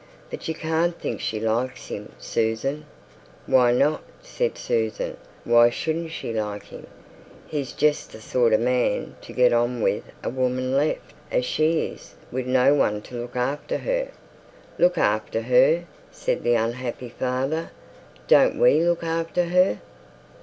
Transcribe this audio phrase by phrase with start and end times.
[0.31, 2.85] 'But you can't think she likes him, Susan?'
[3.45, 5.15] 'Why not?' said Susan.
[5.43, 6.87] 'Why shouldn't she like him?
[7.45, 11.81] He's just the sort of man to get on with a woman left as she
[11.85, 14.07] is, with no one to look after her.'
[14.79, 17.69] 'Look after her!' said the unhappy father;
[18.27, 19.77] 'don't we look after her?'